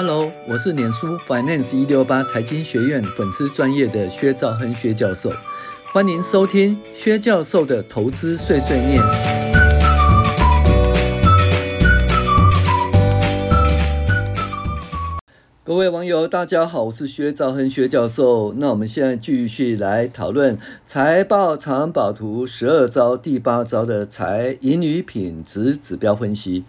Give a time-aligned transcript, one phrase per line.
[0.00, 5.28] Hello，我是脸书 Finance 一六八财经学院粉丝专业的薛兆亨薛教授，
[5.92, 9.02] 欢迎收听薛教授的投资碎碎念。
[15.64, 18.54] 各位网友，大家好，我是薛兆亨薛教授。
[18.56, 20.56] 那我们现在继续来讨论
[20.86, 26.62] 财报藏宝图十二招第八招的财盈余品质指标分析。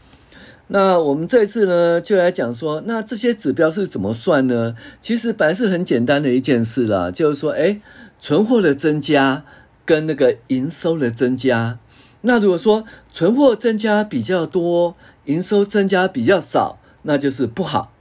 [0.72, 4.76] 那我们这次呢，就来讲说，那这些指标是怎么算呢？
[5.02, 7.82] 其实本来是很简单的一件事啦，就是说，诶，
[8.20, 9.44] 存货的增加
[9.84, 11.80] 跟那个营收的增加。
[12.22, 17.92] 那如果说存货增加比较多，营收增加比较少，那就是不好。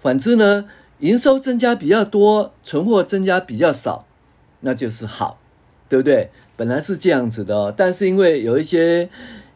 [0.00, 0.64] 反之呢，
[0.98, 4.04] 营收增加比较多，存货增加比较少，
[4.62, 5.38] 那就是好，
[5.88, 6.30] 对不对？
[6.56, 9.08] 本来是这样子的哦，但是因为有一些。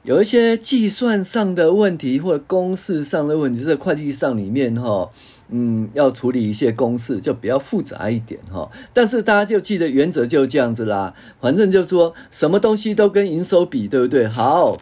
[0.02, 5.10] 有一些计算上的问题或者公式上的问题，在会计上里面哈，
[5.50, 8.70] 嗯，要处理一些公式就比较复杂一点哈。
[8.94, 14.27] 但是大家就记得原则就这样子啦，反正就是说什么东西都跟营收比，对不对？
[14.27, 14.78] 好，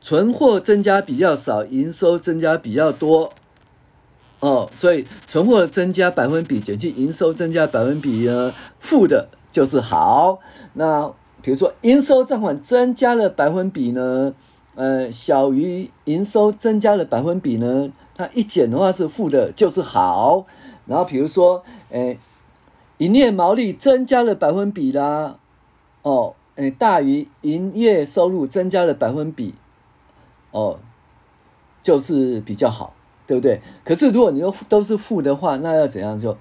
[0.00, 3.32] 存货增加比较少，营收增加比较多，
[4.38, 10.38] 哦，所以存货增加百分比减去营收增加百分比呢，负的就是好。
[10.74, 11.12] 那
[11.44, 14.32] 比如说，应收账款增加了百分比呢，
[14.76, 20.46] 呃，小于营收增加了百分比呢，它一减的话是负的，就是好。
[20.86, 22.18] 然后比如说，诶，
[22.96, 25.36] 营业毛利增加了百分比啦，
[26.00, 29.52] 哦，诶，大于营业收入增加了百分比，
[30.50, 30.78] 哦，
[31.82, 32.94] 就是比较好，
[33.26, 33.60] 对不对？
[33.84, 36.38] 可是如果你都都是负的话，那要怎样说？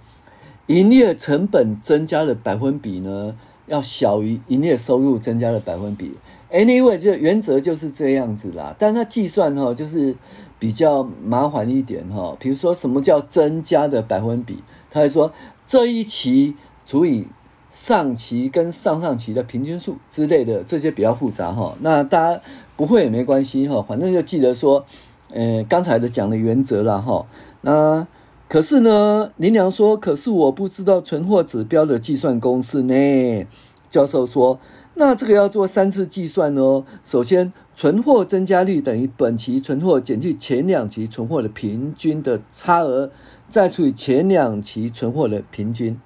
[0.67, 3.35] 营业成本增加了百分比呢？
[3.67, 6.11] 要小于营业收入增加的百分比
[6.51, 8.75] ，anyway，就原则就是这样子啦。
[8.77, 10.15] 但是它计算哈，就是
[10.59, 12.35] 比较麻烦一点哈。
[12.39, 15.31] 比如说什么叫增加的百分比，他会说
[15.65, 17.27] 这一期除以
[17.71, 21.75] 上期跟上上期的平均数之类的，这些比较复杂哈。
[21.79, 22.41] 那大家
[22.75, 24.85] 不会也没关系哈，反正就记得说，
[25.29, 27.25] 呃，刚才的讲的原则啦哈。
[27.61, 28.05] 那
[28.53, 33.47] 可是呢，林良说：“可是我不知道存货指标的计算公式呢。”
[33.89, 34.59] 教授说
[34.93, 36.85] ：“那这个要做三次计算哦。
[37.03, 43.09] 首先，存货增加率等于本期存货减去前两期存货的平均的差额，
[43.49, 45.99] 再除以前两期存货的平均。”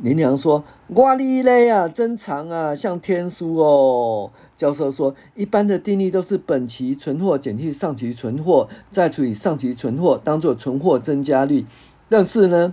[0.00, 0.62] 林良说
[0.94, 11.66] ：“哇哩嘞呀，真长啊，像天书哦。”教授说：“一般的定义都是本期存货减去上期存货，再除以上期存货，当做存货增加率。
[12.08, 12.72] 但是呢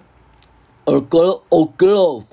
[0.85, 2.23] ，O'Grove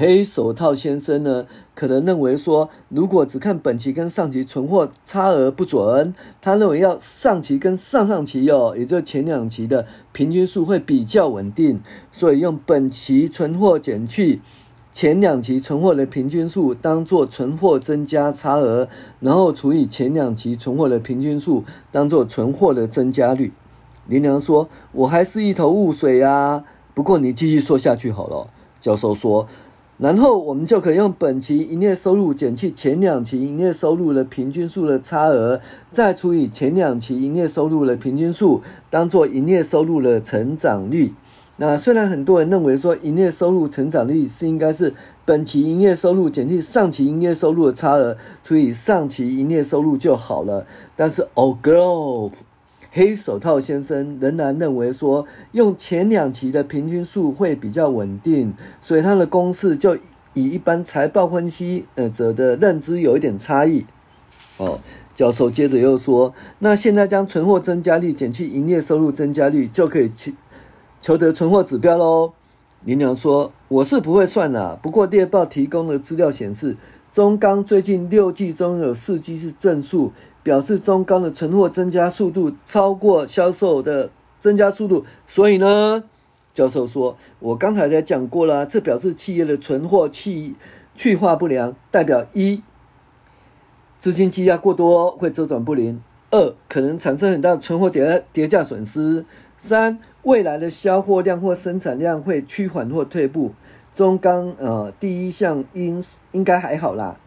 [0.00, 1.44] 黑手套先生呢，
[1.74, 11.80] 可能认为说，如果只看本期跟上期存货差额不准，他认为要上期跟上上期哦，也就是前两期的平均数会比较稳定，
[12.12, 14.40] 所以用本期存货减去
[14.92, 18.88] 前两期存货的平均数当做存货增加差额，
[19.18, 23.52] 然后除以前两期存货的平均数当做存货的增加率。
[24.06, 26.62] 林良说：“我还是一头雾水啊，
[26.94, 28.46] 不过你继续说下去好了。”
[28.80, 29.48] 教授说。
[29.98, 35.60] 然后我们就可以用本期营业收入减去前两期营业收入的平均数的差额，
[35.90, 41.12] 再除以前两期营业收入的平均数，当做营业收入的成长率。
[41.56, 44.94] 那虽然很多人认为说营业收入成长率是应该是
[45.24, 52.34] 本期营业收入减去上期营业收入的差额除以上期营业收入就好了，但是 O'Grove
[52.90, 59.96] 黑手套先生仍然认为说，用前两期的平均数会比较稳定，所以他的公式就
[60.34, 63.84] 与一般财报分析呃者的认知有一点差异。
[64.56, 64.80] 哦，
[65.14, 70.32] 教授接着又说，那现在将存货增加率减去营业收入增加率，就可以求
[71.00, 72.32] 求得存货指标喽。
[72.84, 76.76] 林良说，我是不会算啦，不过猎豹提供的资料显示，
[77.12, 80.12] 中钢最近六季中有四季是正数。
[80.48, 86.02] 表示中钢的存货增加速度超过销售的增加速度，所以呢，
[86.54, 90.54] 教授说，我刚才才讲过了，这表示企业的存货去
[90.94, 92.62] 去化不良，代表一，
[93.98, 96.00] 资金积压过多会周转不灵；
[96.30, 99.26] 二，可能产生很大的存货叠叠价损失；
[99.58, 103.52] 三，未来的销货量或生产量会趋缓或退步。
[103.92, 106.02] 中钢呃，第一项应
[106.32, 107.20] 应该还好啦。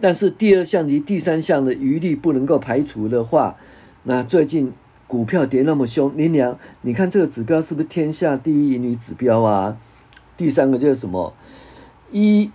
[0.00, 3.56] 但是第二项及第三项的余力不能够排除的话，
[4.02, 4.72] 那最近
[5.06, 9.76] 股票跌那么凶，林良，你看这个指标是不是天下第一盈余指标啊？
[10.36, 11.32] 第三个就是什么？
[12.10, 12.50] 一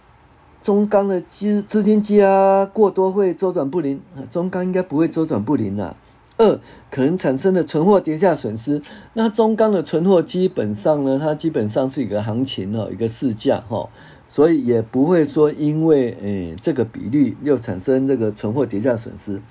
[0.62, 5.96] 中钢的资资金积压过多会周转不灵，中钢应该不会周转不灵啊。
[6.38, 6.60] 二
[6.90, 8.82] 可能产生的存货跌价损失。
[9.14, 13.90] 那中钢的存货基本上呢，它基本上是一个行情哦，一个市价哈，
[14.30, 19.42] 所以也不会说因为诶这个比率又产生这个存货跌价损失。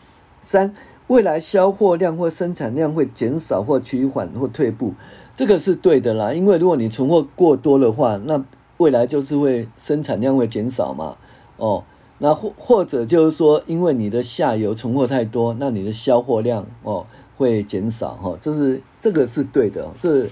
[0.40, 0.72] 三
[1.08, 4.94] 未来销货量或生产量会减少或趋缓或退步，
[5.34, 6.32] 这个是对的啦。
[6.32, 8.44] 因为如果你存货过多的话，那
[8.76, 11.16] 未来就是会生产量会减少嘛。
[11.56, 11.82] 哦，
[12.18, 18.36] 那或或者就是说，因为你的下游存货太多，那你的销货量哦会减少哈。
[18.40, 20.28] 这是这个是对的，这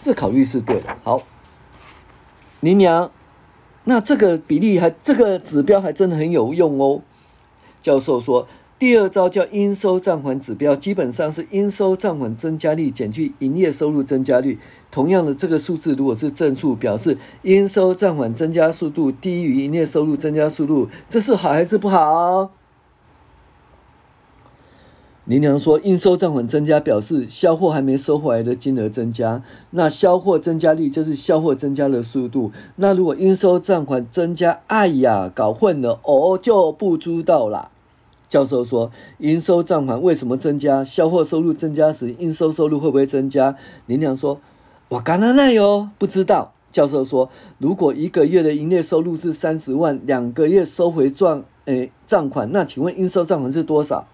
[0.00, 0.96] 这考虑是对的。
[1.02, 1.22] 好，
[2.60, 3.10] 林娘，
[3.84, 7.02] 那这个比例还这个指标还真的很有用哦。
[7.82, 8.46] 教授说。
[8.78, 14.58] 第二招叫应收账款指标，基本上是应收账款增加率减去营业收入增加率。
[14.90, 22.50] 同样的，这个数字如果是正数，表示应收账款增加速度低于营业收入增加速度，这是好还是不好？
[25.24, 29.40] 林娘说，应收账款增加表示销货还没收回来的金额增加，
[29.70, 32.50] 那销货增加率就是销货增加的速度。
[32.74, 37.70] 那如果应收账款增加，哎呀，搞混了，哦，就不知道啦。
[38.28, 40.82] 教授说：“应收账款为什么增加？
[40.82, 43.54] 销货收入增加时，应收收入会不会增加？”
[43.86, 44.40] 林娘说
[44.88, 47.28] ：“我刚刚那哟，不知道。”教授说
[47.58, 54.04] ：“如果一个月的营业收入是三十万，两个月收回账诶账款，那请问应收账款是多少？”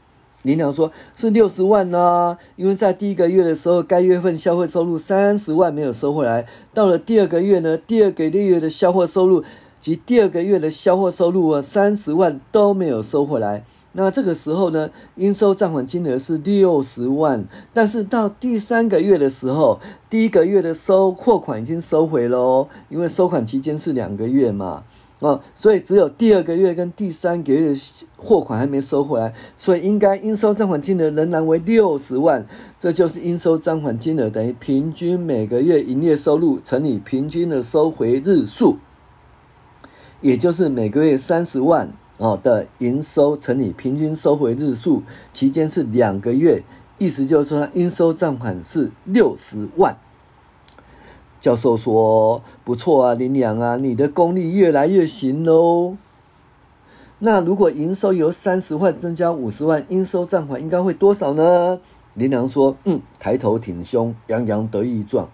[0.42, 9.42] 林娘说：“是六十万呢、因为在第一个月的时候，该月份消费收入三十万没有收回来，到了第二个月呢，第二个月的销货收入
[9.80, 24.84] 及第二个月的销货收入啊，三十万都没有收回来。”那这个时候呢，应收账款金额是六十万，但是到第三个月的时候，第一个月的收货款已经收回了哦，因为收款期间是两个月嘛，
[25.20, 27.80] 哦，所以只有第二个月跟第三个月的
[28.16, 32.46] 货款还没收回来，所以应该应收账款金额仍然为六十万，
[32.78, 38.76] 这就是应收账款金额等于平均每个月营业收入乘以平均的收回日数，
[40.20, 41.92] 也就是每个月三十万。
[42.20, 46.64] 哦的营收乘以平均收回日数，期间是两个月，
[46.98, 49.96] 意思就是说，应收账款是六十万。
[51.40, 55.96] 教授说：“不错啊，林娘啊，你的功力越来越行喽。
[57.20, 61.80] 那如果营收由三十万增加五十万，应收账款应该会多少呢？”
[62.14, 65.28] 林娘说：“嗯，抬头挺胸，洋洋得意状，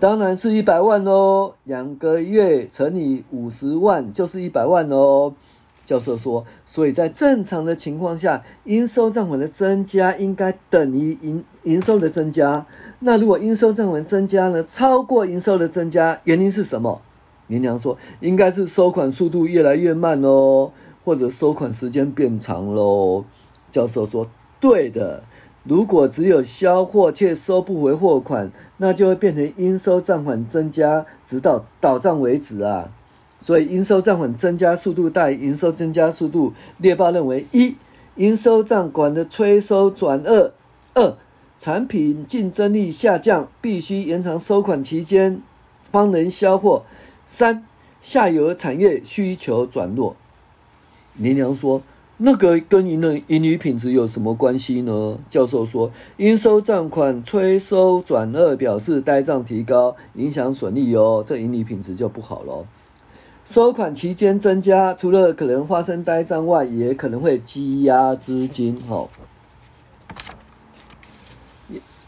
[0.00, 1.54] 当然是一百万喽。
[1.62, 5.34] 两个月乘以五十万就是一百万喽。”
[5.84, 12.64] 教授说，所以在正常的情况下，应收账款的增加应该等于营营收的增加。
[13.04, 17.02] 那如果应收账款增加呢，超过营收的增加，原因是什么？
[17.48, 20.70] 林娘说，应该是收款速度越来越慢喽，
[21.04, 23.24] 或者收款时间变长喽。
[23.70, 24.28] 教授说，
[24.60, 25.24] 对的。
[25.64, 32.90] 如果只有销货却收不回货款，那就会变成应收账款增加，直到倒账为止啊。
[33.40, 37.76] 所以应收账款增加速度大于营收增加速度，猎豹认为一
[38.14, 40.52] 应收账款的催收转二，
[40.94, 41.16] 二
[41.62, 45.40] 产品竞争力下降，必须延长收款期间
[45.80, 46.82] 方能销货，
[47.24, 47.64] 三
[48.00, 50.16] 下游产业需求转弱。
[51.16, 51.80] 林娘说
[52.18, 62.66] ：“那个跟盈利盈余品质有什么关系呢？”教授说：“应收账款催收转恶，表示呆账提高，影响损益哦，这盈利品质就不好了。”
[63.46, 68.80] 收款期间增加，除了可能发生呆账外，也可能会积压资金。
[68.88, 69.08] 哈，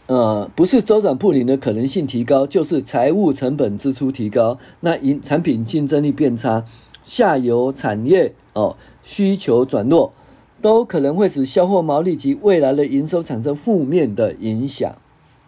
[0.07, 6.63] 呃，不是周转不灵的可能性提高，就是财务成本支出提高，那营产品竞争力变差，
[7.03, 10.13] 下游产业哦需求转弱，
[10.61, 14.95] 都可能会使销货毛利及未来的营收产生负面的影响。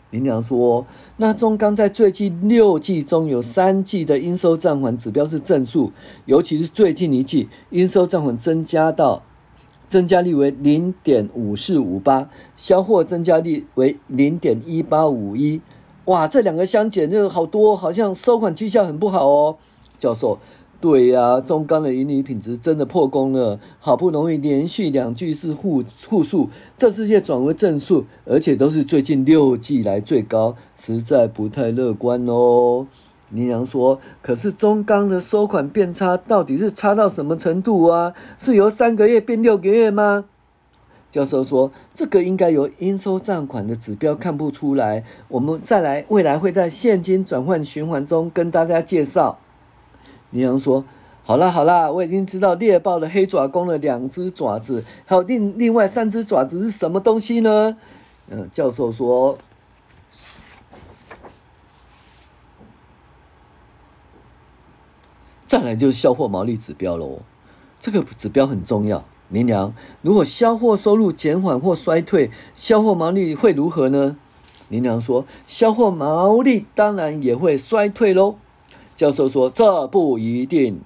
[0.10, 0.88] 林良说
[1.18, 5.92] ：“那中钢在最近六季中有三季的应收账款指标是正数，
[6.26, 9.22] 尤其是最近一季应收账款增加到
[9.88, 15.62] 增加率为零点五四五八，销货增加率为零点一八五一。
[16.06, 19.58] 哇，这两个相减就好多，好像收款绩效很不好哦，
[19.98, 20.40] 教授。”
[20.80, 32.86] 对呀、中钢的盈利品质真的破功了，好不容易连续两季是负负数，这次却转为正数，而且都是最近六季来最高，实在不太乐观哦。
[33.30, 38.14] 林娘说：“可是中钢的收款变差，到底是差到什么程度啊？
[38.40, 40.26] 是由三个月变六个月吗？”
[41.12, 49.40] 教授说：“这个应该由应收账款的指标看不出来，我们再来，未来会在现金转换循环中跟大家介绍。”
[50.32, 50.86] 林娘说
[51.24, 57.76] ：“好啦好啦，我已经知道猎豹的黑爪公的两只爪子，还有另另外三只爪子是什么东西呢？
[58.30, 59.38] 嗯，教授说，
[65.58, 67.18] 再来就是销货毛利指标喽。
[67.80, 69.04] 这个指标很重要。
[69.30, 69.74] 林娘，
[70.04, 74.16] 如果销货收入减缓或衰退，销货毛利会如何呢？
[74.70, 78.36] 林娘说，销货毛利当然也会衰退喽。
[78.96, 80.80] 教授说，这不一定。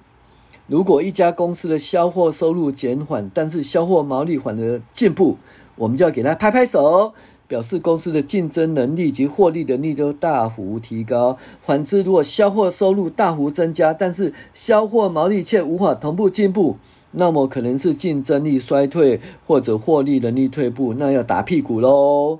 [0.66, 5.36] 如果一家公司的销货收入减缓，但是销货毛利反而进步，
[5.76, 7.12] 我们就要给他拍拍手，
[7.52, 11.36] 表示公司的竞争能力及获利能力都大幅提高。
[11.60, 16.78] 反之，如果销货收入大幅增加，但是销货毛利却无法同步进步，
[17.10, 22.38] 那么可能是竞争力衰退或者获利能力退步，那要打屁股喽。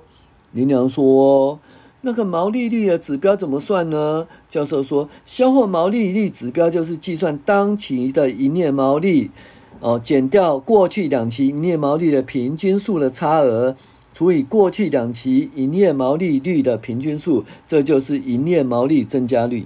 [0.51, 1.59] 林娘说。
[2.01, 4.27] 那个毛利率的指标怎么算呢？
[4.49, 9.29] 教授说，销货毛利率指标就是计算当期的营业毛利，
[9.79, 13.75] 哦，减掉过去两期营业毛利的平均数的差额，
[14.13, 19.65] 除以过去两期营业毛利率的平均数，这就是营业毛利增加率。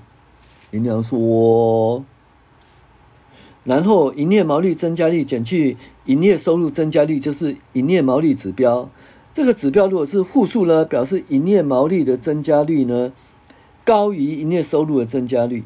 [0.72, 2.04] 林娘说，
[3.66, 5.75] 然后营业毛利增加率减去
[6.06, 8.89] 营业收入增加率，就是营业毛利指标。
[9.34, 13.12] 这个指标如果是负数呢，表示营业毛利的增加率呢
[13.84, 15.63] 高于营业收入的增加率，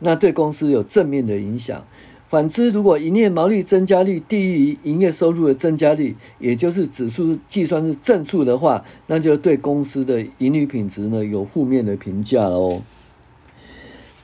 [0.00, 1.84] 那对公司有正面的影响。
[2.28, 12.82] 反之，如果营业毛利增加率低于营业收入的增加率，也就是指数计算是正数的话，那就对公司的盈余品质呢有负面的评价哦。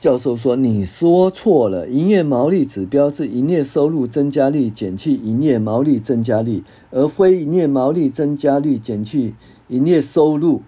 [0.01, 9.35] 教授说：“你说错了，营业毛利指标是营业收入增加率减去营业毛利增加率，而非营业毛利增加率减去
[9.69, 10.63] 营业收入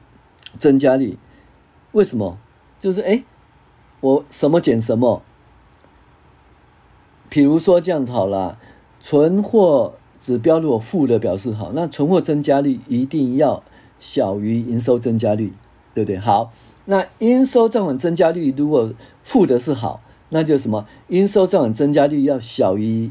[0.57, 1.19] 增加率。
[1.91, 2.39] 为什么？
[2.79, 3.25] 就是哎，
[3.99, 5.21] 我什么减什么？
[7.35, 8.61] 比如说这样子好了，
[9.01, 13.61] 存货指标如果负的表示好，那存货增加率一定要
[13.99, 15.53] 小于营收增加率，
[15.93, 16.17] 对不对？
[16.17, 16.53] 好。”
[16.87, 18.93] 那应收账款增加率如果
[19.25, 20.87] 负的是好，那就什么？
[21.09, 23.11] 应收账款增加率要小于，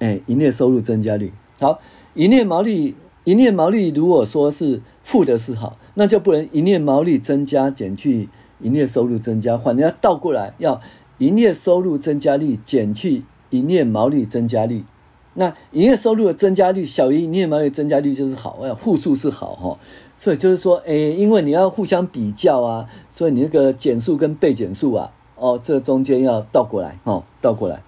[0.00, 1.32] 哎，营业收入增加率。
[1.58, 1.78] 好，
[2.12, 2.94] 营业毛利，
[3.24, 8.28] 营业毛利如果说是负的是好，那就不能营业毛利增加减去
[8.60, 10.78] 营业收入增加，反正要倒过来，要
[11.16, 14.84] 营业收入增加率减去营业毛利增加率。
[15.34, 19.78] 那营业收入的增加率小于营业毛利增加率就是好，要负数是好哈。
[20.16, 27.82] 所以就是说，诶，因为你要互相比较啊，所以你那个减数跟被减数啊，哦，这中间要倒过来，哦，倒过来。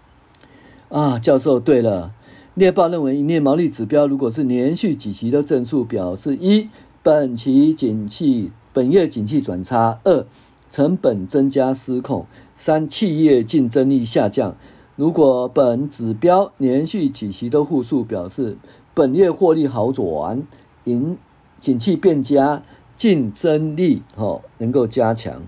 [0.91, 2.13] 啊，教授，对了，
[2.53, 6.69] 猎豹认为营业毛利指标如果是连续几期都正数，表示一
[7.03, 10.27] 本期景气，本月景气转差；二
[10.71, 14.55] 成本增加失控；三企业竞争力下降。
[14.99, 18.59] 如果本指标连续几期都负数，表示
[18.93, 20.43] 本月获利好转，
[20.85, 21.17] 营。
[21.61, 22.63] 景气变佳，
[22.97, 25.43] 竞争力哦能够加强。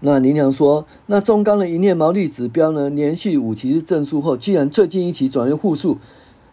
[0.00, 2.90] 那林娘说，那中钢的营业毛利指标呢？
[2.90, 5.98] 连续五期是正数后，居然最近一期转为负数，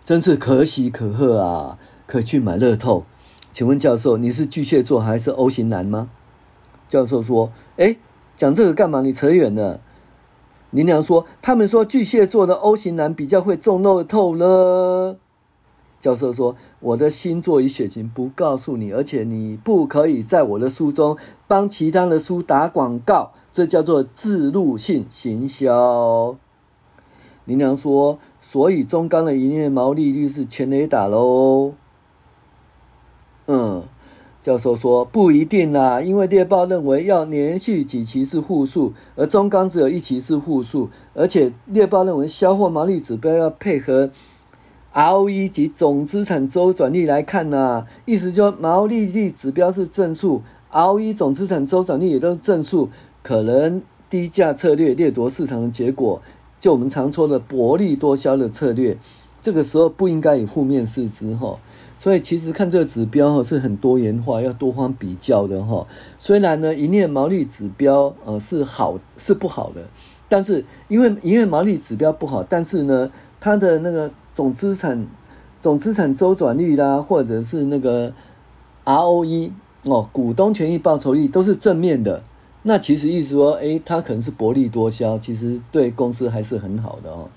[0.03, 1.79] 真是可喜可贺啊！
[2.08, 3.05] 可去买乐透。
[3.51, 6.10] 请问教授，你是巨蟹座还是 O 型男吗？
[6.88, 7.98] 教授说，哎，
[8.36, 9.01] 讲这个干嘛？
[9.01, 9.81] 你扯远了。
[10.71, 15.17] 林娘说，他们说巨蟹座的 O 型男比较会中乐透呢。
[15.99, 21.15] 教授说：“我的星座与血型不告诉你，而且你不可以在我的书中
[21.47, 26.35] 帮其他的书打广告，这叫做自入性行销。”
[27.45, 31.73] 林娘说：“所以中钢的营业毛利率是全垒打喽。”
[33.45, 33.83] 嗯，
[34.41, 44.10] 教授说：“不一定啦，因为猎豹认为要连续几期是负数，而中钢只有一期是负数，而且猎豹认为销货毛利指标要配合。”
[44.93, 52.89] ROE 及总资产周转率来看呢、啊，意思就是毛利率指标是正数，ROE 总资产周转率也都是正数，
[53.24, 56.21] 可能低价策略掠夺市场的结果，
[56.60, 58.98] 就我们常说的薄利多销的策略，
[59.41, 61.57] 这个时候不应该以负面视之哈。
[62.01, 65.86] 所以其实看这个指标哈是很多元化，要多方比较的哈。
[66.17, 69.84] 虽然呢，营业毛利指标呃是好是不好的，
[70.27, 74.12] 但是因为营业毛利指标不好，但是呢，它的那个。
[74.34, 75.05] 总资产、
[75.60, 78.13] 总资产周转率啦，或者是那个
[78.86, 79.51] ROE
[79.84, 82.24] 哦，股东权益报酬率都是正面的。
[82.63, 87.27] 那其实意思说，诶，它可能是薄利多销，其实对公司还是很好的哦。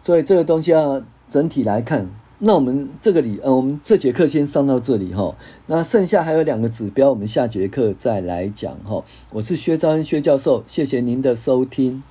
[0.00, 2.08] 所以这个东西要整体来看。
[2.44, 5.36] 那我们这个里，呃，我们这节课先上到这里哈。
[5.66, 9.04] 那剩下还有两个指标，我们下节课再来讲哈。
[9.30, 12.02] 我是薛兆恩薛教授，谢谢您的收听。